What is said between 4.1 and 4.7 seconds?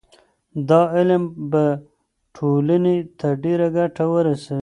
ورسوي.